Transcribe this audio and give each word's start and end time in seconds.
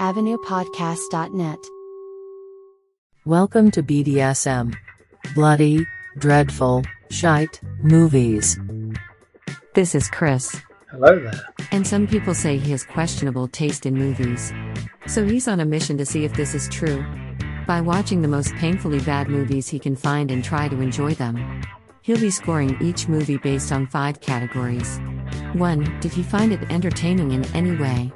avenuepodcast.net. 0.00 1.58
Welcome 3.24 3.70
to 3.70 3.82
BDSM. 3.82 4.74
Bloody, 5.34 5.86
dreadful, 6.18 6.84
shite, 7.10 7.60
movies. 7.82 8.58
This 9.74 9.94
is 9.94 10.08
Chris, 10.10 10.60
Hello 10.90 11.18
there. 11.18 11.40
and 11.72 11.86
some 11.86 12.06
people 12.06 12.34
say 12.34 12.58
he 12.58 12.72
has 12.72 12.84
questionable 12.84 13.48
taste 13.48 13.86
in 13.86 13.94
movies. 13.94 14.52
So 15.06 15.24
he's 15.24 15.48
on 15.48 15.60
a 15.60 15.64
mission 15.64 15.96
to 15.96 16.04
see 16.04 16.26
if 16.26 16.34
this 16.34 16.54
is 16.54 16.68
true. 16.68 17.02
By 17.66 17.80
watching 17.80 18.20
the 18.20 18.28
most 18.28 18.54
painfully 18.56 19.00
bad 19.00 19.28
movies 19.28 19.68
he 19.68 19.78
can 19.78 19.96
find 19.96 20.30
and 20.30 20.44
try 20.44 20.68
to 20.68 20.80
enjoy 20.80 21.14
them. 21.14 21.62
He'll 22.02 22.20
be 22.20 22.30
scoring 22.30 22.76
each 22.82 23.08
movie 23.08 23.38
based 23.38 23.72
on 23.72 23.86
five 23.86 24.20
categories. 24.20 25.00
1. 25.54 26.00
Did 26.00 26.12
he 26.12 26.22
find 26.22 26.52
it 26.52 26.70
entertaining 26.70 27.32
in 27.32 27.44
any 27.56 27.74
way? 27.74 28.12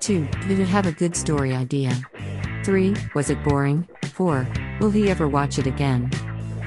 2. 0.00 0.26
Did 0.48 0.60
it 0.60 0.68
have 0.68 0.86
a 0.86 0.92
good 0.92 1.16
story 1.16 1.54
idea? 1.54 1.92
3. 2.64 2.94
Was 3.14 3.30
it 3.30 3.42
boring? 3.44 3.88
4. 4.12 4.46
Will 4.80 4.90
he 4.90 5.10
ever 5.10 5.28
watch 5.28 5.58
it 5.58 5.66
again? 5.66 6.10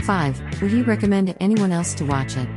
5. 0.04 0.62
Would 0.62 0.72
he 0.72 0.82
recommend 0.82 1.36
anyone 1.40 1.72
else 1.72 1.94
to 1.96 2.06
watch 2.06 2.36
it? 2.38 2.48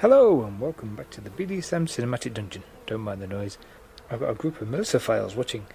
Hello 0.00 0.44
and 0.44 0.60
welcome 0.60 0.94
back 0.94 1.10
to 1.10 1.20
the 1.20 1.30
BDSM 1.30 1.88
Cinematic 1.88 2.34
Dungeon. 2.34 2.62
Don't 2.86 3.00
mind 3.00 3.20
the 3.20 3.26
noise. 3.26 3.58
I've 4.10 4.20
got 4.20 4.30
a 4.30 4.34
group 4.34 4.60
of 4.60 4.68
Melissa 4.68 5.00
files 5.00 5.34
watching 5.34 5.66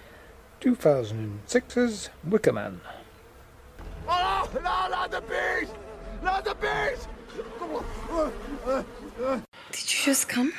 2006's 0.62 2.08
Wicker 2.24 2.52
Man. 2.52 2.80
No, 4.54 4.60
not 4.62 5.10
the 5.10 5.20
bees! 5.22 5.68
Not 6.22 6.44
the 6.44 6.54
bees! 6.54 7.08
Did 9.72 9.92
you 9.92 10.04
just 10.04 10.28
come? 10.28 10.52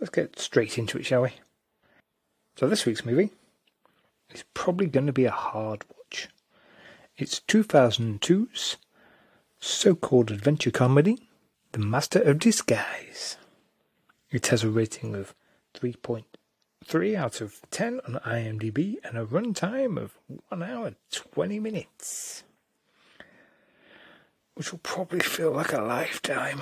Let's 0.00 0.10
get 0.10 0.38
straight 0.38 0.78
into 0.78 0.98
it, 0.98 1.04
shall 1.06 1.22
we? 1.22 1.34
So 2.56 2.66
this 2.68 2.86
week's 2.86 3.04
movie 3.04 3.30
is 4.32 4.44
probably 4.54 4.86
going 4.86 5.06
to 5.06 5.12
be 5.12 5.26
a 5.26 5.30
hard 5.30 5.84
watch. 5.94 6.28
It's 7.16 7.40
2002's 7.40 8.76
so-called 9.60 10.30
adventure 10.30 10.70
comedy, 10.70 11.28
The 11.72 11.78
Master 11.78 12.20
of 12.22 12.38
Disguise. 12.38 13.36
It 14.30 14.46
has 14.48 14.64
a 14.64 14.70
rating 14.70 15.14
of 15.14 15.34
3.3 15.74 17.14
out 17.14 17.40
of 17.40 17.60
10 17.70 18.00
on 18.06 18.14
IMDb 18.24 18.96
and 19.04 19.18
a 19.18 19.26
runtime 19.26 19.96
of 19.98 20.18
1 20.48 20.62
hour 20.62 20.94
20 21.12 21.60
minutes. 21.60 22.42
Which 24.54 24.70
will 24.70 24.80
probably 24.80 25.20
feel 25.20 25.50
like 25.52 25.72
a 25.72 25.80
lifetime. 25.80 26.60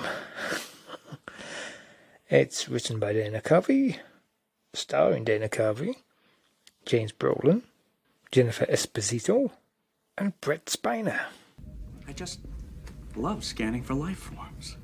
It's 2.29 2.67
written 2.67 2.99
by 2.99 3.13
Dana 3.13 3.41
Carvey, 3.41 3.99
starring 4.73 5.23
Dana 5.23 5.47
Carvey, 5.47 5.97
James 6.85 7.11
Brolin, 7.11 7.61
Jennifer 8.31 8.65
Esposito, 8.65 9.51
and 10.17 10.39
Brent 10.41 10.65
Spiner. 10.65 11.19
I 12.07 12.13
just 12.13 12.39
love 13.15 13.43
scanning 13.43 13.83
for 13.83 13.93
life 13.93 14.17
forms. 14.17 14.77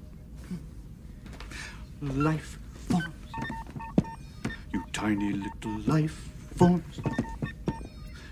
Hmm. 0.48 2.22
Life 2.24 2.60
forms. 2.88 3.16
You 4.72 4.84
tiny 4.94 5.34
little 5.34 5.80
life 5.88 6.30
forms. 6.56 7.00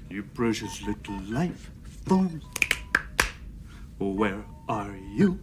You 0.10 0.22
precious 0.22 0.84
little 0.84 1.20
life 1.24 1.72
forms. 2.06 2.44
Where 3.98 4.44
are 4.68 4.96
you? 5.16 5.40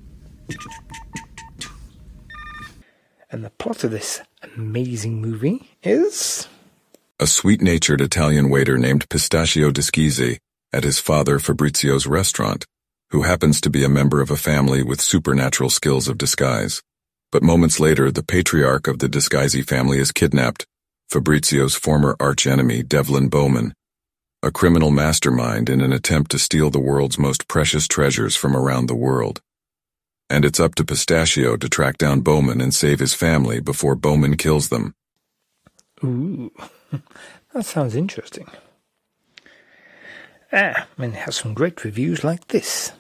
And 3.30 3.44
the 3.44 3.50
plot 3.50 3.84
of 3.84 3.90
this 3.90 4.20
amazing 4.56 5.20
movie 5.20 5.70
is. 5.82 6.48
A 7.18 7.26
sweet 7.26 7.60
natured 7.60 8.00
Italian 8.00 8.48
waiter 8.48 8.78
named 8.78 9.08
Pistachio 9.08 9.70
Disguisey 9.70 10.38
at 10.72 10.84
his 10.84 10.98
father 10.98 11.38
Fabrizio's 11.38 12.06
restaurant, 12.06 12.64
who 13.10 13.22
happens 13.22 13.60
to 13.60 13.70
be 13.70 13.84
a 13.84 13.88
member 13.88 14.20
of 14.20 14.30
a 14.30 14.36
family 14.36 14.82
with 14.82 15.00
supernatural 15.00 15.70
skills 15.70 16.08
of 16.08 16.18
disguise. 16.18 16.82
But 17.32 17.42
moments 17.42 17.80
later, 17.80 18.10
the 18.10 18.22
patriarch 18.22 18.86
of 18.86 18.98
the 18.98 19.08
Disguisey 19.08 19.66
family 19.66 19.98
is 19.98 20.12
kidnapped, 20.12 20.66
Fabrizio's 21.08 21.74
former 21.74 22.16
archenemy, 22.20 22.82
Devlin 22.82 23.28
Bowman, 23.28 23.72
a 24.44 24.52
criminal 24.52 24.90
mastermind 24.90 25.70
in 25.70 25.80
an 25.80 25.90
attempt 25.90 26.30
to 26.30 26.38
steal 26.38 26.68
the 26.68 26.78
world's 26.78 27.18
most 27.18 27.48
precious 27.48 27.88
treasures 27.88 28.36
from 28.36 28.54
around 28.54 28.86
the 28.86 28.94
world. 28.94 29.40
And 30.28 30.44
it's 30.44 30.60
up 30.60 30.74
to 30.74 30.84
Pistachio 30.84 31.56
to 31.56 31.68
track 31.68 31.96
down 31.96 32.20
Bowman 32.20 32.60
and 32.60 32.74
save 32.74 33.00
his 33.00 33.14
family 33.14 33.60
before 33.60 33.94
Bowman 33.94 34.36
kills 34.36 34.68
them. 34.68 34.94
Ooh, 36.04 36.52
that 37.54 37.64
sounds 37.64 37.96
interesting. 37.96 38.46
Ah, 40.52 40.86
and 40.98 41.14
it 41.14 41.20
has 41.20 41.36
some 41.36 41.54
great 41.54 41.82
reviews 41.82 42.22
like 42.22 42.48
this. 42.48 42.92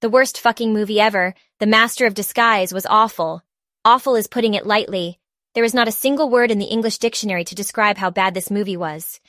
The 0.00 0.08
worst 0.08 0.40
fucking 0.40 0.72
movie 0.72 0.98
ever, 0.98 1.34
The 1.60 1.66
Master 1.66 2.06
of 2.06 2.14
Disguise, 2.14 2.72
was 2.72 2.86
awful. 2.86 3.42
Awful 3.84 4.16
is 4.16 4.26
putting 4.26 4.54
it 4.54 4.64
lightly. 4.64 5.18
There 5.54 5.64
is 5.64 5.74
not 5.74 5.88
a 5.88 5.92
single 5.92 6.30
word 6.30 6.50
in 6.50 6.58
the 6.58 6.66
English 6.66 6.98
dictionary 6.98 7.44
to 7.44 7.54
describe 7.54 7.98
how 7.98 8.10
bad 8.10 8.32
this 8.32 8.50
movie 8.50 8.76
was. 8.76 9.20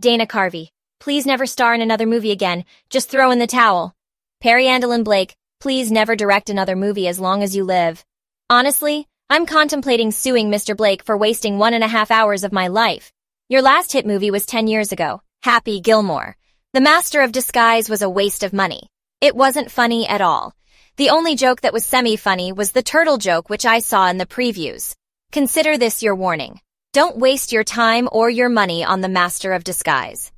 Dana 0.00 0.26
Carvey, 0.26 0.68
please 0.98 1.26
never 1.26 1.46
star 1.46 1.74
in 1.74 1.80
another 1.80 2.06
movie 2.06 2.32
again. 2.32 2.64
Just 2.88 3.10
throw 3.10 3.30
in 3.30 3.38
the 3.38 3.46
towel. 3.46 3.94
Perry 4.40 4.64
Andelin 4.64 5.04
Blake, 5.04 5.36
please 5.60 5.90
never 5.90 6.16
direct 6.16 6.50
another 6.50 6.76
movie 6.76 7.08
as 7.08 7.20
long 7.20 7.42
as 7.42 7.54
you 7.54 7.64
live. 7.64 8.04
Honestly, 8.48 9.06
I'm 9.28 9.46
contemplating 9.46 10.10
suing 10.10 10.50
Mr. 10.50 10.76
Blake 10.76 11.04
for 11.04 11.16
wasting 11.16 11.58
one 11.58 11.74
and 11.74 11.84
a 11.84 11.88
half 11.88 12.10
hours 12.10 12.42
of 12.42 12.52
my 12.52 12.68
life. 12.68 13.12
Your 13.48 13.62
last 13.62 13.92
hit 13.92 14.06
movie 14.06 14.30
was 14.30 14.46
10 14.46 14.66
years 14.66 14.92
ago, 14.92 15.22
Happy 15.42 15.80
Gilmore. 15.80 16.36
The 16.72 16.80
Master 16.80 17.20
of 17.20 17.32
Disguise 17.32 17.88
was 17.88 18.02
a 18.02 18.10
waste 18.10 18.42
of 18.42 18.52
money. 18.52 18.88
It 19.20 19.36
wasn't 19.36 19.70
funny 19.70 20.06
at 20.06 20.20
all. 20.20 20.54
The 20.96 21.10
only 21.10 21.34
joke 21.34 21.60
that 21.62 21.72
was 21.72 21.84
semi-funny 21.84 22.52
was 22.52 22.72
the 22.72 22.82
turtle 22.82 23.18
joke 23.18 23.48
which 23.50 23.66
I 23.66 23.80
saw 23.80 24.08
in 24.08 24.18
the 24.18 24.26
previews. 24.26 24.94
Consider 25.32 25.78
this 25.78 26.02
your 26.02 26.14
warning. 26.14 26.60
Don't 26.92 27.18
waste 27.18 27.52
your 27.52 27.62
time 27.62 28.08
or 28.10 28.28
your 28.28 28.48
money 28.48 28.84
on 28.84 29.00
the 29.00 29.08
Master 29.08 29.52
of 29.52 29.62
Disguise. 29.62 30.32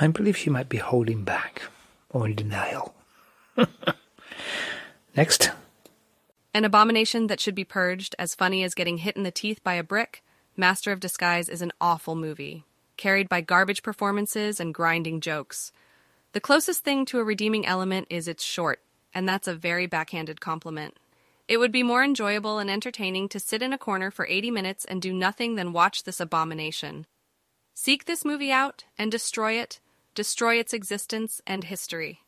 I 0.00 0.06
believe 0.06 0.38
she 0.38 0.48
might 0.48 0.70
be 0.70 0.78
holding 0.78 1.22
back 1.22 1.60
or 2.08 2.26
in 2.26 2.34
denial. 2.34 2.94
Next. 5.16 5.50
An 6.54 6.64
abomination 6.64 7.26
that 7.26 7.40
should 7.40 7.54
be 7.54 7.62
purged, 7.62 8.16
as 8.18 8.34
funny 8.34 8.64
as 8.64 8.72
getting 8.72 8.98
hit 8.98 9.18
in 9.18 9.22
the 9.22 9.30
teeth 9.30 9.62
by 9.62 9.74
a 9.74 9.82
brick, 9.84 10.22
Master 10.56 10.92
of 10.92 11.00
Disguise 11.00 11.50
is 11.50 11.60
an 11.60 11.72
awful 11.78 12.14
movie, 12.14 12.64
carried 12.96 13.28
by 13.28 13.42
garbage 13.42 13.82
performances 13.82 14.60
and 14.60 14.72
grinding 14.72 15.20
jokes. 15.20 15.72
The 16.32 16.40
closest 16.40 16.84
thing 16.84 17.04
to 17.06 17.18
a 17.18 17.24
redeeming 17.24 17.66
element 17.66 18.06
is 18.08 18.26
it's 18.26 18.42
short, 18.42 18.80
and 19.12 19.28
that's 19.28 19.46
a 19.46 19.54
very 19.54 19.84
backhanded 19.84 20.40
compliment. 20.40 20.96
It 21.50 21.58
would 21.58 21.72
be 21.72 21.82
more 21.82 22.04
enjoyable 22.04 22.60
and 22.60 22.70
entertaining 22.70 23.28
to 23.30 23.40
sit 23.40 23.60
in 23.60 23.72
a 23.72 23.78
corner 23.78 24.12
for 24.12 24.24
80 24.24 24.52
minutes 24.52 24.84
and 24.84 25.02
do 25.02 25.12
nothing 25.12 25.56
than 25.56 25.72
watch 25.72 26.04
this 26.04 26.20
abomination. 26.20 27.08
Seek 27.74 28.04
this 28.04 28.24
movie 28.24 28.52
out 28.52 28.84
and 28.96 29.10
destroy 29.10 29.54
it, 29.54 29.80
destroy 30.14 30.60
its 30.60 30.72
existence 30.72 31.40
and 31.48 31.64
history. 31.64 32.20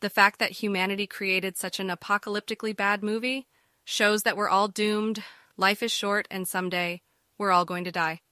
The 0.00 0.10
fact 0.10 0.40
that 0.40 0.50
humanity 0.50 1.06
created 1.06 1.56
such 1.56 1.78
an 1.78 1.88
apocalyptically 1.88 2.76
bad 2.76 3.04
movie 3.04 3.46
shows 3.84 4.24
that 4.24 4.36
we're 4.36 4.48
all 4.48 4.66
doomed, 4.66 5.22
life 5.56 5.80
is 5.80 5.92
short, 5.92 6.26
and 6.28 6.48
someday 6.48 7.02
we're 7.38 7.52
all 7.52 7.64
going 7.64 7.84
to 7.84 7.92
die. 7.92 8.22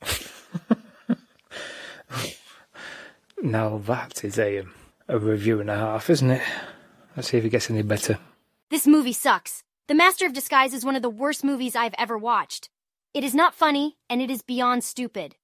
Now 3.42 3.78
that 3.86 4.22
is 4.22 4.38
a, 4.38 4.64
a 5.08 5.18
review 5.18 5.60
and 5.60 5.70
a 5.70 5.76
half, 5.76 6.10
isn't 6.10 6.30
it? 6.30 6.42
Let's 7.16 7.28
see 7.28 7.38
if 7.38 7.44
it 7.44 7.48
gets 7.48 7.70
any 7.70 7.80
better. 7.80 8.18
This 8.70 8.86
movie 8.86 9.12
sucks. 9.12 9.64
The 9.88 9.96
Master 9.96 10.26
of 10.26 10.32
Disguise 10.32 10.72
is 10.72 10.84
one 10.84 10.94
of 10.94 11.02
the 11.02 11.10
worst 11.10 11.42
movies 11.42 11.74
I've 11.74 11.96
ever 11.98 12.16
watched. 12.16 12.70
It 13.12 13.24
is 13.24 13.34
not 13.34 13.52
funny, 13.52 13.96
and 14.08 14.22
it 14.22 14.30
is 14.30 14.42
beyond 14.42 14.84
stupid. 14.84 15.34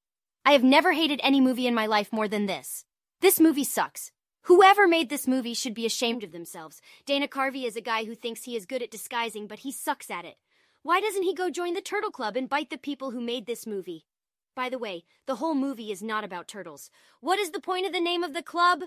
I 0.44 0.52
have 0.52 0.62
never 0.62 0.93
hated 0.93 1.19
any 1.25 1.40
movie 1.40 1.67
in 1.67 1.75
my 1.75 1.87
life 1.87 2.12
more 2.12 2.28
than 2.28 2.46
this. 2.46 2.84
This 3.20 3.40
movie 3.40 3.64
sucks. 3.64 4.12
Whoever 4.43 4.87
made 4.87 5.08
this 5.08 5.26
movie 5.26 5.55
should 5.55 5.75
be 5.75 5.84
ashamed 5.84 6.23
of 6.23 6.31
themselves. 6.31 6.81
Dana 7.05 7.26
Carvey 7.26 7.64
is 7.64 7.75
a 7.75 7.81
guy 7.81 8.05
who 8.05 8.14
thinks 8.14 8.44
he 8.44 8.55
is 8.55 8.64
good 8.64 8.81
at 8.81 8.93
disguising, 8.93 9.49
but 9.49 9.58
he 9.58 9.73
sucks 9.73 10.08
at 10.08 10.25
it. 10.25 10.37
Why 10.84 11.00
doesn't 11.00 11.25
he 11.25 11.34
go 11.34 11.50
join 11.50 11.75
the 11.75 11.81
Turtle 11.81 12.12
Club 12.12 12.37
and 12.37 12.49
bite 12.49 12.70
the 12.70 12.78
people 12.78 13.11
who 13.11 13.20
made 13.20 13.46
this 13.46 13.67
movie? 13.67 14.06
By 14.55 14.69
the 14.69 14.78
way, 14.78 15.02
the 15.26 15.34
whole 15.34 15.56
movie 15.56 15.90
is 15.90 16.00
not 16.00 16.23
about 16.23 16.46
turtles. 16.46 16.90
What 17.19 17.40
is 17.40 17.50
the 17.50 17.58
point 17.58 17.87
of 17.87 17.93
the 17.93 17.99
name 17.99 18.23
of 18.23 18.34
the 18.34 18.43
club? 18.44 18.82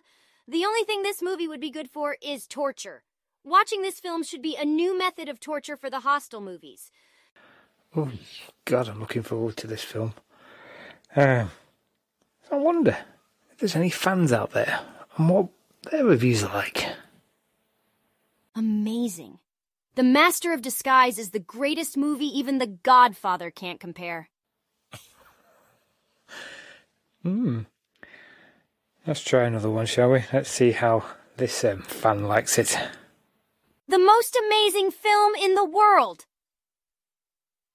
The 0.48 0.64
only 0.64 0.86
thing 0.86 1.04
this 1.04 1.22
movie 1.22 1.50
would 1.50 1.60
be 1.60 1.72
good 1.72 1.90
for 1.90 2.16
is 2.22 2.48
torture. 2.48 3.04
Watching 3.44 3.82
this 3.82 4.00
film 4.00 4.24
should 4.24 4.42
be 4.42 4.56
a 4.56 4.66
new 4.66 4.98
method 4.98 5.30
of 5.30 5.40
torture 5.40 5.78
for 5.78 5.90
the 5.90 6.02
Hostel 6.02 6.42
movies. 6.42 6.92
Oh, 7.96 8.12
God, 8.66 8.88
I'm 8.88 9.00
looking 9.00 9.24
forward 9.24 9.58
to 9.58 9.68
this 9.68 9.84
film. 9.84 10.14
Uh, 11.16 11.46
I 12.52 12.56
wonder 12.56 12.98
if 13.52 13.58
there's 13.58 13.76
any 13.76 13.90
fans 13.90 14.32
out 14.32 14.52
there 14.52 14.82
and 15.18 15.30
what 15.30 15.48
their 15.90 16.06
reviews 16.06 16.44
are 16.44 16.54
like. 16.54 16.86
amazing. 18.56 19.40
The 19.96 20.04
Master 20.04 20.54
of 20.54 20.62
Disguise 20.62 21.18
is 21.18 21.32
the 21.32 21.40
greatest 21.40 21.98
movie 21.98 22.26
even 22.26 22.58
The 22.58 22.68
Godfather 22.68 23.50
can't 23.52 23.80
compare. 23.80 24.30
Hmm. 27.24 27.62
Let's 29.06 29.22
try 29.22 29.44
another 29.44 29.70
one, 29.70 29.86
shall 29.88 30.12
we? 30.12 30.24
Let's 30.32 30.50
see 30.50 30.72
how 30.72 31.04
this 31.38 31.64
um, 31.66 31.82
fan 31.82 32.26
likes 32.28 32.58
it. 32.58 32.78
The 33.90 33.98
most 33.98 34.38
amazing 34.46 34.92
film 34.92 35.34
in 35.34 35.56
the 35.56 35.66
world! 35.66 36.26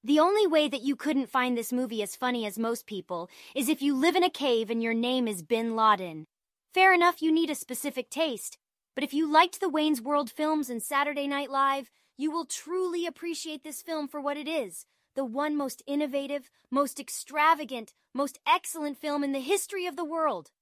The 0.05 0.20
only 0.20 0.46
way 0.46 0.69
that 0.69 0.82
you 0.82 0.94
couldn't 0.94 1.28
find 1.28 1.58
this 1.58 1.72
movie 1.72 2.05
as 2.05 2.14
funny 2.14 2.46
as 2.46 2.56
most 2.56 2.87
people 2.87 3.28
is 3.52 3.69
if 3.69 3.82
you 3.82 3.96
live 3.96 4.14
in 4.14 4.22
a 4.22 4.31
cave 4.31 4.70
and 4.70 4.81
your 4.81 4.94
name 4.94 5.26
is 5.26 5.43
Bin 5.43 5.75
Laden. 5.75 6.26
Fair 6.72 6.94
enough, 6.94 7.20
you 7.20 7.32
need 7.32 7.50
a 7.50 7.56
specific 7.56 8.11
taste. 8.11 8.58
But 8.94 9.02
if 9.02 9.12
you 9.12 9.28
liked 9.28 9.58
the 9.58 9.69
Wayne's 9.69 10.00
World 10.00 10.31
films 10.31 10.70
and 10.70 10.81
Saturday 10.81 11.26
Night 11.26 11.50
Live, 11.50 11.90
you 12.16 12.31
will 12.31 12.44
truly 12.44 13.06
appreciate 13.06 13.64
this 13.64 13.82
film 13.82 14.06
for 14.06 14.20
what 14.20 14.37
it 14.37 14.46
is 14.46 14.87
the 15.16 15.25
one 15.25 15.56
most 15.56 15.82
innovative, 15.84 16.49
most 16.70 17.00
extravagant, 17.00 17.93
most 18.14 18.38
excellent 18.46 18.99
film 18.99 19.25
in 19.25 19.32
the 19.32 19.40
history 19.40 19.84
of 19.84 19.96
the 19.96 20.05
world. 20.05 20.52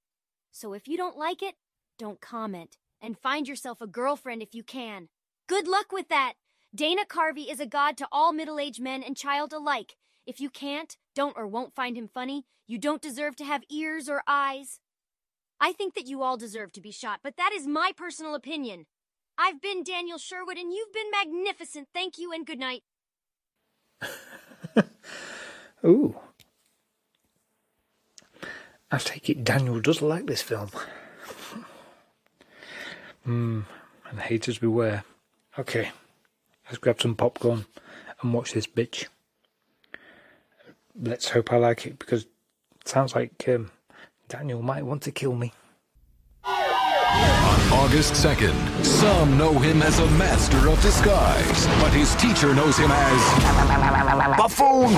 So 0.51 0.73
if 0.73 0.87
you 0.87 0.97
don't 0.97 1.15
like 1.15 1.43
it, 1.43 1.53
don't 1.99 2.19
comment, 2.19 2.79
and 2.99 3.15
find 3.15 3.47
yourself 3.47 3.81
a 3.81 3.85
girlfriend 3.85 4.41
if 4.41 4.55
you 4.55 4.63
can. 4.63 5.09
Good 5.47 5.67
luck 5.67 5.91
with 5.91 6.07
that! 6.07 6.33
Dana 6.73 7.01
Carvey 7.05 7.51
is 7.51 7.59
a 7.59 7.65
god 7.65 7.97
to 7.97 8.07
all 8.13 8.31
middle 8.31 8.59
aged 8.59 8.81
men 8.81 9.03
and 9.03 9.17
child 9.17 9.51
alike. 9.51 9.97
If 10.25 10.39
you 10.39 10.49
can't, 10.49 10.95
don't, 11.13 11.35
or 11.35 11.45
won't 11.45 11.75
find 11.75 11.97
him 11.97 12.07
funny, 12.07 12.45
you 12.65 12.77
don't 12.77 13.01
deserve 13.01 13.35
to 13.35 13.43
have 13.43 13.63
ears 13.69 14.07
or 14.07 14.23
eyes. 14.25 14.79
I 15.59 15.73
think 15.73 15.95
that 15.95 16.07
you 16.07 16.23
all 16.23 16.37
deserve 16.37 16.71
to 16.73 16.81
be 16.81 16.91
shot, 16.91 17.19
but 17.21 17.35
that 17.35 17.51
is 17.53 17.67
my 17.67 17.91
personal 17.95 18.35
opinion. 18.35 18.85
I've 19.37 19.61
been 19.61 19.83
Daniel 19.83 20.17
Sherwood, 20.17 20.57
and 20.57 20.71
you've 20.71 20.93
been 20.93 21.11
magnificent. 21.11 21.89
Thank 21.93 22.17
you, 22.17 22.31
and 22.31 22.45
good 22.45 22.59
night. 22.59 22.83
Ooh. 25.85 26.15
I 28.89 28.97
take 28.97 29.29
it 29.29 29.43
Daniel 29.43 29.81
does 29.81 30.01
like 30.01 30.25
this 30.27 30.41
film. 30.41 30.69
Hmm, 33.23 33.61
and 34.09 34.19
haters 34.19 34.57
beware. 34.57 35.05
Okay, 35.57 35.91
let's 36.65 36.79
grab 36.79 36.99
some 36.99 37.13
popcorn 37.13 37.65
and 38.21 38.33
watch 38.33 38.53
this 38.53 38.65
bitch. 38.65 39.05
Let's 40.99 41.29
hope 41.29 41.53
I 41.53 41.57
like 41.57 41.85
it 41.85 41.99
because 41.99 42.23
it 42.23 42.87
sounds 42.87 43.13
like 43.13 43.47
um, 43.47 43.69
Daniel 44.27 44.63
might 44.63 44.83
want 44.83 45.03
to 45.03 45.11
kill 45.11 45.35
me. 45.35 45.53
On 46.43 47.59
August 47.71 48.13
2nd, 48.15 48.83
some 48.83 49.37
know 49.37 49.53
him 49.59 49.83
as 49.83 49.99
a 49.99 50.07
master 50.11 50.67
of 50.69 50.81
disguise, 50.81 51.67
but 51.81 51.93
his 51.93 52.15
teacher 52.15 52.55
knows 52.55 52.75
him 52.75 52.89
as 52.91 54.37
Buffoon. 54.37 54.89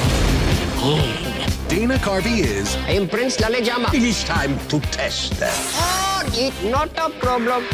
Dana 1.68 1.98
Carvey 1.98 2.40
is 2.40 2.78
I 2.78 2.92
am 2.92 3.10
Prince 3.10 3.36
Lalejama. 3.38 3.94
It 3.94 4.04
is 4.04 4.24
time 4.24 4.58
to 4.70 4.80
test 4.80 5.34
them. 5.34 5.52
Oh, 5.54 6.24
it's 6.34 6.64
not 6.64 6.92
a 6.98 7.10
problem. 7.20 7.66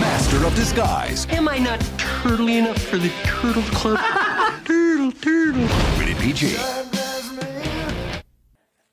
Master 0.00 0.44
of 0.44 0.54
disguise. 0.54 1.26
Am 1.30 1.48
I 1.48 1.58
not 1.58 1.80
turtly 1.98 2.58
enough 2.58 2.82
for 2.82 2.96
the 2.96 3.10
Turtle 3.24 3.62
Club? 3.64 3.98
turtle, 4.64 5.12
turtle. 5.12 5.66
Rated 5.98 6.16
PG. 6.18 6.56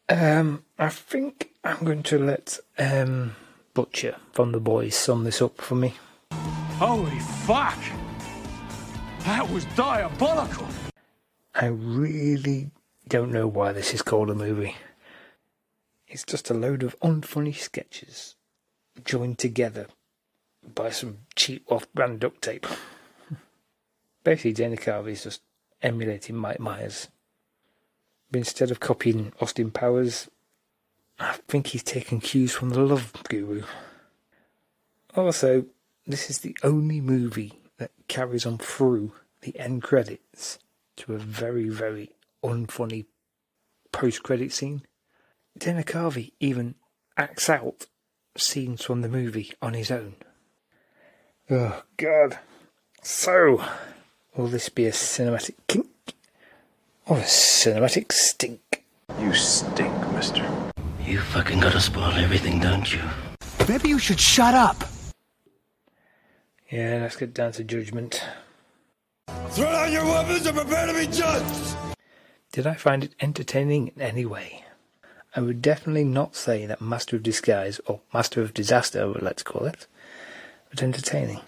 Um, 0.09 0.63
I 0.77 0.89
think 0.89 1.51
I'm 1.63 1.85
going 1.85 2.03
to 2.03 2.19
let 2.19 2.59
um, 2.77 3.35
Butcher 3.73 4.17
from 4.33 4.51
the 4.51 4.59
boys 4.59 4.95
sum 4.95 5.23
this 5.23 5.41
up 5.41 5.61
for 5.61 5.75
me. 5.75 5.93
Holy 6.31 7.19
fuck! 7.45 7.77
That 9.25 9.49
was 9.49 9.65
diabolical! 9.75 10.67
I 11.53 11.67
really 11.67 12.71
don't 13.07 13.31
know 13.31 13.47
why 13.47 13.71
this 13.71 13.93
is 13.93 14.01
called 14.01 14.29
a 14.29 14.35
movie. 14.35 14.75
It's 16.07 16.23
just 16.23 16.49
a 16.49 16.53
load 16.53 16.83
of 16.83 16.99
unfunny 16.99 17.55
sketches 17.55 18.35
joined 19.05 19.37
together 19.37 19.87
by 20.75 20.89
some 20.89 21.19
cheap 21.35 21.63
off-brand 21.71 22.19
duct 22.19 22.41
tape. 22.41 22.67
Basically, 24.23 24.53
Dana 24.53 24.77
Carvey's 24.77 25.23
just 25.23 25.41
emulating 25.81 26.35
Mike 26.35 26.59
Myers. 26.59 27.09
But 28.29 28.39
instead 28.39 28.71
of 28.71 28.79
copying 28.79 29.33
Austin 29.41 29.71
Powers, 29.71 30.29
I 31.19 31.37
think 31.47 31.67
he's 31.67 31.83
taken 31.83 32.19
cues 32.19 32.53
from 32.53 32.69
the 32.69 32.79
Love 32.79 33.13
Guru. 33.29 33.63
Also, 35.15 35.65
this 36.07 36.29
is 36.29 36.39
the 36.39 36.55
only 36.63 37.01
movie 37.01 37.59
that 37.77 37.91
carries 38.07 38.45
on 38.45 38.57
through 38.57 39.13
the 39.41 39.57
end 39.59 39.83
credits 39.83 40.59
to 40.97 41.13
a 41.13 41.17
very, 41.17 41.67
very 41.67 42.11
unfunny 42.43 43.05
post 43.91 44.23
credit 44.23 44.53
scene. 44.53 44.83
Dana 45.57 45.83
Carvey 45.83 46.31
even 46.39 46.75
acts 47.17 47.49
out 47.49 47.87
scenes 48.37 48.83
from 48.83 49.01
the 49.01 49.09
movie 49.09 49.51
on 49.61 49.73
his 49.73 49.91
own. 49.91 50.15
Oh, 51.53 51.83
God. 51.97 52.39
So, 53.03 53.61
will 54.37 54.47
this 54.47 54.69
be 54.69 54.85
a 54.85 54.91
cinematic 54.91 55.55
kink 55.67 55.87
or 57.05 57.17
a 57.17 57.23
cinematic 57.23 58.13
stink? 58.13 58.85
You 59.19 59.33
stink, 59.33 60.13
mister. 60.13 60.49
You 61.03 61.19
fucking 61.19 61.59
gotta 61.59 61.81
spoil 61.81 62.13
everything, 62.13 62.61
don't 62.61 62.93
you? 62.93 63.01
Maybe 63.67 63.89
you 63.89 63.99
should 63.99 64.19
shut 64.21 64.53
up. 64.53 64.81
Yeah, 66.69 66.99
let's 67.01 67.17
get 67.17 67.33
down 67.33 67.51
to 67.53 67.65
judgment. 67.65 68.23
Throw 69.49 69.73
down 69.73 69.91
your 69.91 70.05
weapons 70.05 70.45
and 70.45 70.55
prepare 70.55 70.87
to 70.87 70.93
be 70.93 71.07
judged! 71.07 71.75
Did 72.53 72.65
I 72.65 72.75
find 72.75 73.03
it 73.03 73.15
entertaining 73.19 73.89
in 73.89 74.01
any 74.01 74.25
way? 74.25 74.63
I 75.35 75.41
would 75.41 75.61
definitely 75.61 76.05
not 76.05 76.33
say 76.37 76.65
that 76.65 76.79
Master 76.79 77.17
of 77.17 77.23
Disguise, 77.23 77.81
or 77.87 77.99
Master 78.13 78.41
of 78.41 78.53
Disaster, 78.53 79.05
let's 79.05 79.43
call 79.43 79.65
it, 79.65 79.87
but 80.71 80.81
entertaining. 80.81 81.41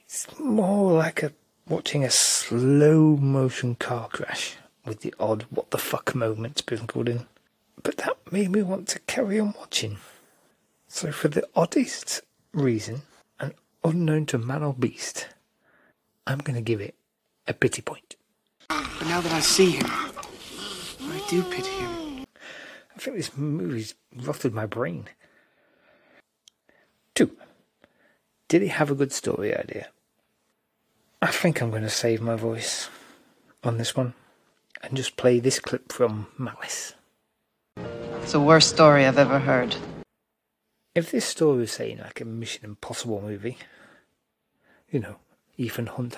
It's 0.00 0.26
more 0.38 0.92
like 0.92 1.22
a 1.22 1.32
watching 1.66 2.04
a 2.04 2.10
slow 2.10 3.16
motion 3.16 3.74
car 3.76 4.08
crash 4.08 4.56
with 4.84 5.00
the 5.00 5.14
odd 5.18 5.46
what 5.48 5.70
the 5.70 5.78
fuck 5.78 6.14
moment 6.14 6.58
sprinkled 6.58 7.08
in. 7.08 7.26
But 7.82 7.96
that 7.98 8.18
made 8.30 8.50
me 8.50 8.62
want 8.62 8.88
to 8.88 8.98
carry 9.00 9.40
on 9.40 9.54
watching. 9.58 9.96
So 10.88 11.10
for 11.10 11.28
the 11.28 11.46
oddest 11.56 12.20
reason, 12.52 13.02
and 13.40 13.54
unknown 13.82 14.26
to 14.26 14.38
man 14.38 14.62
or 14.62 14.74
beast, 14.74 15.28
I'm 16.26 16.38
going 16.38 16.56
to 16.56 16.62
give 16.62 16.80
it 16.80 16.94
a 17.46 17.54
pity 17.54 17.82
point. 17.82 18.16
But 18.68 19.06
now 19.06 19.20
that 19.20 19.32
I 19.32 19.40
see 19.40 19.72
him, 19.72 19.86
I 19.86 21.24
do 21.28 21.42
pity 21.44 21.70
him. 21.70 22.24
I 22.96 22.98
think 22.98 23.16
this 23.16 23.36
movie's 23.36 23.94
rotted 24.14 24.54
my 24.54 24.66
brain. 24.66 25.08
Two. 27.14 27.36
Did 28.54 28.62
he 28.62 28.68
have 28.68 28.88
a 28.88 28.94
good 28.94 29.10
story 29.10 29.52
idea? 29.52 29.88
I 31.20 31.26
think 31.26 31.60
I'm 31.60 31.70
going 31.70 31.82
to 31.82 31.90
save 31.90 32.22
my 32.22 32.36
voice 32.36 32.88
on 33.64 33.78
this 33.78 33.96
one 33.96 34.14
and 34.80 34.96
just 34.96 35.16
play 35.16 35.40
this 35.40 35.58
clip 35.58 35.90
from 35.90 36.28
Malice. 36.38 36.94
It's 38.22 38.30
the 38.30 38.38
worst 38.38 38.68
story 38.68 39.06
I've 39.06 39.18
ever 39.18 39.40
heard. 39.40 39.74
If 40.94 41.10
this 41.10 41.24
story 41.24 41.58
was 41.58 41.72
saying 41.72 41.98
like 41.98 42.20
a 42.20 42.24
Mission 42.24 42.64
Impossible 42.64 43.20
movie, 43.20 43.58
you 44.88 45.00
know, 45.00 45.16
Ethan 45.56 45.86
Hunt 45.86 46.16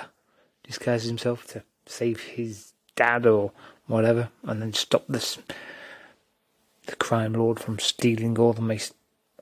disguises 0.63 1.09
himself 1.09 1.47
to 1.53 1.63
save 1.87 2.21
his 2.21 2.75
dad 2.97 3.25
or 3.25 3.53
whatever, 3.87 4.29
and 4.43 4.61
then 4.61 4.75
stop 4.75 5.07
this 5.09 5.39
the 6.85 6.97
crime 6.97 7.33
lord 7.33 7.59
from 7.59 7.79
stealing 7.79 8.39
all 8.39 8.53
the 8.53 8.61
most 8.61 8.93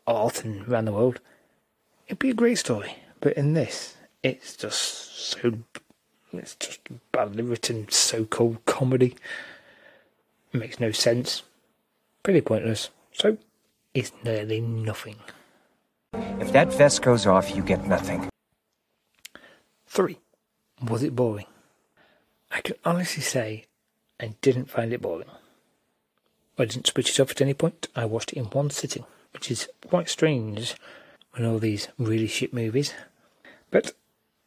art 0.06 0.44
and 0.44 0.68
around 0.68 0.84
the 0.84 0.92
world. 0.92 1.18
It'd 2.06 2.18
be 2.18 2.30
a 2.30 2.34
great 2.34 2.58
story, 2.58 2.96
but 3.20 3.32
in 3.34 3.54
this, 3.54 3.96
it's 4.22 4.56
just 4.56 5.16
so 5.16 5.54
it's 6.32 6.54
just 6.56 6.80
badly 7.12 7.42
written, 7.42 7.88
so-called 7.88 8.64
comedy. 8.66 9.16
It 10.52 10.58
makes 10.58 10.80
no 10.80 10.90
sense. 10.90 11.42
Pretty 12.22 12.40
pointless. 12.40 12.90
So 13.12 13.38
it's 13.94 14.12
nearly 14.24 14.60
nothing. 14.60 15.16
If 16.12 16.52
that 16.52 16.72
vest 16.72 17.02
goes 17.02 17.26
off, 17.26 17.54
you 17.54 17.62
get 17.62 17.86
nothing. 17.86 18.28
Three. 19.86 20.18
Was 20.82 21.02
it 21.02 21.16
boring? 21.16 21.46
I 22.50 22.60
can 22.60 22.76
honestly 22.84 23.22
say 23.22 23.64
I 24.20 24.34
didn't 24.42 24.70
find 24.70 24.92
it 24.92 25.02
boring. 25.02 25.28
I 26.58 26.66
didn't 26.66 26.86
switch 26.86 27.10
it 27.10 27.20
off 27.20 27.30
at 27.30 27.40
any 27.40 27.54
point. 27.54 27.88
I 27.96 28.04
watched 28.04 28.32
it 28.32 28.38
in 28.38 28.44
one 28.46 28.70
sitting, 28.70 29.04
which 29.32 29.50
is 29.50 29.68
quite 29.88 30.08
strange 30.08 30.74
when 31.34 31.44
all 31.46 31.58
these 31.58 31.88
really 31.98 32.26
shit 32.26 32.54
movies. 32.54 32.94
But 33.70 33.92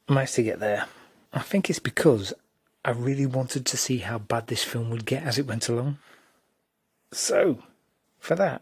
I 0.08 0.13
managed 0.13 0.36
to 0.36 0.44
get 0.44 0.60
there. 0.60 0.86
I 1.34 1.39
think 1.39 1.70
it's 1.70 1.79
because 1.79 2.34
I 2.86 2.91
really 2.91 3.25
wanted 3.25 3.65
to 3.65 3.77
see 3.77 3.98
how 3.98 4.17
bad 4.17 4.48
this 4.48 4.63
film 4.63 4.89
would 4.89 5.06
get 5.06 5.24
as 5.24 5.38
it 5.38 5.46
went 5.46 5.67
along. 5.67 5.98
So, 7.12 7.63
for 8.20 8.36
that, 8.36 8.62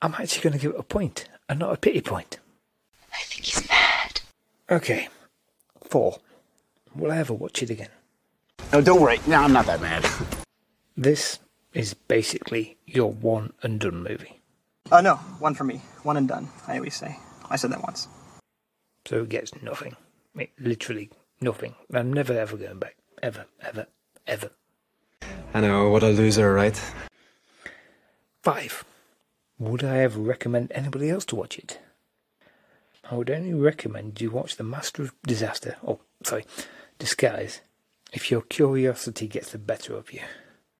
I'm 0.00 0.14
actually 0.14 0.42
going 0.42 0.52
to 0.52 0.58
give 0.58 0.72
it 0.72 0.80
a 0.80 0.84
point 0.84 1.28
and 1.48 1.58
not 1.58 1.72
a 1.72 1.76
pity 1.76 2.00
point. 2.00 2.38
I 3.12 3.22
think 3.22 3.44
he's 3.44 3.68
mad. 3.68 4.20
Okay. 4.70 5.08
Four. 5.82 6.18
Will 6.94 7.10
I 7.10 7.18
ever 7.18 7.32
watch 7.32 7.62
it 7.62 7.70
again? 7.70 7.88
No, 8.72 8.80
don't 8.80 9.00
worry. 9.00 9.20
No, 9.26 9.42
I'm 9.42 9.52
not 9.52 9.66
that 9.66 9.80
mad. 9.80 10.06
This 10.96 11.40
is 11.72 11.94
basically 11.94 12.76
your 12.86 13.10
one 13.10 13.52
and 13.62 13.80
done 13.80 14.02
movie. 14.02 14.40
Uh, 14.92 15.00
no, 15.00 15.16
one 15.40 15.54
for 15.54 15.64
me. 15.64 15.82
One 16.04 16.16
and 16.16 16.28
done, 16.28 16.48
I 16.68 16.76
always 16.76 16.94
say. 16.94 17.16
I 17.50 17.56
said 17.56 17.72
that 17.72 17.82
once. 17.82 18.08
So 19.06 19.22
it 19.22 19.28
gets 19.28 19.52
nothing. 19.62 19.96
It, 20.36 20.50
literally 20.58 21.10
nothing. 21.40 21.74
I'm 21.92 22.12
never 22.12 22.32
ever 22.32 22.56
going 22.56 22.78
back. 22.78 22.96
Ever, 23.22 23.46
ever, 23.60 23.86
ever. 24.26 24.50
I 25.52 25.60
know, 25.60 25.88
what 25.90 26.02
a 26.02 26.08
loser, 26.08 26.52
right? 26.52 26.80
Five. 28.42 28.84
Would 29.58 29.84
I 29.84 29.98
ever 29.98 30.20
recommend 30.20 30.72
anybody 30.74 31.10
else 31.10 31.24
to 31.26 31.36
watch 31.36 31.58
it? 31.58 31.78
I 33.10 33.14
would 33.14 33.30
only 33.30 33.54
recommend 33.54 34.20
you 34.20 34.30
watch 34.30 34.56
The 34.56 34.64
Master 34.64 35.02
of 35.02 35.12
Disaster, 35.22 35.76
oh, 35.86 36.00
sorry, 36.22 36.44
Disguise, 36.98 37.60
if 38.12 38.30
your 38.30 38.42
curiosity 38.42 39.28
gets 39.28 39.52
the 39.52 39.58
better 39.58 39.94
of 39.94 40.12
you. 40.12 40.20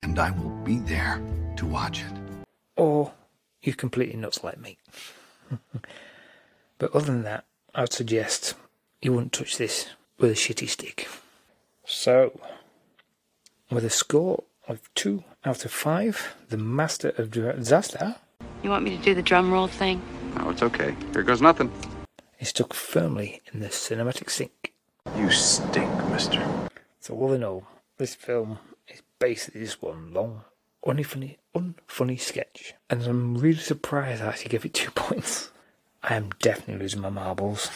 And 0.02 0.18
I 0.18 0.30
will 0.30 0.50
be 0.64 0.78
there 0.78 1.22
to 1.56 1.66
watch 1.66 2.02
it. 2.02 2.46
Or 2.76 3.12
you're 3.62 3.74
completely 3.74 4.16
nuts 4.16 4.42
like 4.42 4.58
me. 4.58 4.78
but 6.78 6.94
other 6.94 7.06
than 7.06 7.22
that, 7.22 7.44
I'd 7.74 7.92
suggest 7.92 8.54
you 9.02 9.12
wouldn't 9.12 9.32
touch 9.32 9.56
this 9.58 9.88
with 10.18 10.30
a 10.30 10.34
shitty 10.34 10.68
stick. 10.68 11.08
So, 11.84 12.38
with 13.70 13.84
a 13.84 13.90
score 13.90 14.44
of 14.68 14.80
2 14.94 15.22
out 15.44 15.64
of 15.64 15.70
5, 15.72 16.36
The 16.48 16.56
Master 16.56 17.10
of 17.18 17.30
Disaster 17.30 18.16
You 18.62 18.70
want 18.70 18.84
me 18.84 18.96
to 18.96 19.02
do 19.02 19.14
the 19.14 19.22
drum 19.22 19.52
roll 19.52 19.66
thing? 19.66 20.00
No, 20.36 20.50
it's 20.50 20.62
okay. 20.62 20.96
Here 21.12 21.22
goes 21.22 21.42
nothing. 21.42 21.70
is 22.38 22.48
stuck 22.48 22.72
firmly 22.72 23.40
in 23.52 23.60
the 23.60 23.68
cinematic 23.68 24.30
sink. 24.30 24.72
You 25.16 25.30
stink, 25.30 25.92
mister. 26.10 26.42
So 27.00 27.14
all 27.14 27.32
in 27.32 27.44
all, 27.44 27.66
this 27.98 28.14
film 28.14 28.58
is 28.88 29.02
basically 29.18 29.60
just 29.60 29.82
one 29.82 30.12
long, 30.14 30.42
unfunny, 30.86 31.36
unfunny 31.54 32.18
sketch. 32.18 32.74
And 32.88 33.02
I'm 33.02 33.36
really 33.36 33.58
surprised 33.58 34.22
I 34.22 34.28
actually 34.28 34.48
gave 34.48 34.64
it 34.64 34.74
two 34.74 34.90
points. 34.94 35.50
I 36.06 36.16
am 36.16 36.30
definitely 36.38 36.82
losing 36.82 37.00
my 37.00 37.08
marbles. 37.08 37.70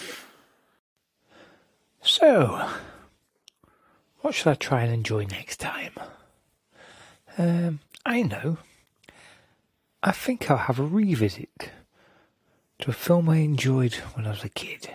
So, 2.02 2.68
what 4.20 4.35
should 4.35 4.49
I 4.50 4.54
try 4.54 4.82
and 4.82 4.92
enjoy 4.92 5.25
next 5.25 5.61
time? 5.61 5.94
Um, 7.38 7.80
I 8.04 8.20
know. 8.23 8.58
I 10.02 10.12
think 10.12 10.50
I'll 10.50 10.58
have 10.58 10.78
a 10.78 10.85
revisit 10.85 11.70
to 12.80 12.90
a 12.90 12.92
film 12.92 13.30
I 13.30 13.38
enjoyed 13.38 13.94
when 14.14 14.26
I 14.26 14.30
was 14.30 14.44
a 14.44 14.50
kid. 14.50 14.90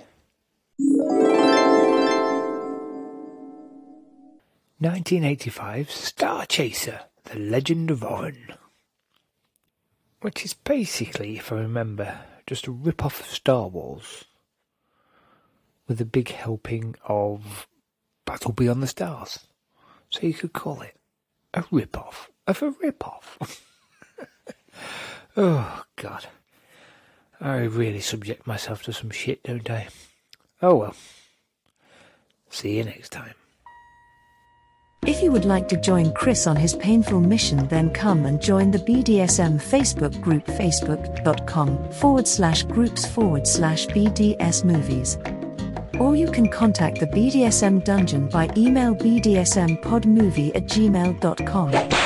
1985 4.77 5.87
Starchaser 5.87 6.99
The 7.23 7.39
Legend 7.39 7.89
of 7.89 8.03
Orin. 8.03 8.53
Which 10.21 10.45
is 10.45 10.53
basically, 10.53 11.37
if 11.37 11.51
I 11.51 11.55
remember, 11.55 12.19
just 12.45 12.67
a 12.67 12.71
rip 12.71 13.05
off 13.05 13.19
of 13.19 13.25
Star 13.27 13.67
Wars 13.67 14.25
with 15.88 16.00
a 16.01 16.05
big 16.05 16.29
helping 16.29 16.95
of 17.07 17.67
Battle 18.25 18.51
Beyond 18.51 18.83
the 18.83 18.88
Stars. 18.88 19.39
So 20.09 20.21
you 20.21 20.33
could 20.33 20.53
call 20.53 20.81
it 20.81 20.95
a 21.53 21.63
rip 21.71 21.97
off 21.97 22.29
of 22.47 22.62
a 22.62 22.71
rip 22.71 23.05
off. 23.07 23.38
oh, 25.38 25.83
God. 25.95 26.25
I 27.39 27.57
really 27.63 28.00
subject 28.00 28.47
myself 28.47 28.83
to 28.83 28.93
some 28.93 29.09
shit, 29.09 29.43
don't 29.43 29.69
I? 29.69 29.88
Oh 30.62 30.75
well. 30.75 30.95
See 32.50 32.77
you 32.77 32.83
next 32.85 33.12
time. 33.12 33.33
If 35.05 35.22
you 35.22 35.33
would 35.33 35.43
like 35.43 35.67
to 35.67 35.75
join 35.75 36.13
Chris 36.13 36.48
on 36.48 36.55
his 36.55 36.74
painful 36.74 37.19
mission, 37.19 37.67
then 37.67 37.91
come 37.91 38.25
and 38.25 38.41
join 38.41 38.72
the 38.72 38.79
BDSM 38.79 39.60
Facebook 39.62 40.19
group 40.22 40.45
facebook.com 40.45 41.91
forward 41.91 42.25
slash 42.25 42.63
groups 42.63 43.05
forward 43.05 43.45
slash 43.45 43.86
BDS 43.88 44.63
movies. 44.63 45.17
Or 46.00 46.15
you 46.15 46.31
can 46.31 46.48
contact 46.48 47.01
the 47.01 47.07
BDSM 47.07 47.83
dungeon 47.83 48.29
by 48.29 48.50
email 48.55 48.95
bdsmpodmovie 48.95 50.55
at 50.55 50.67
gmail.com. 50.67 52.02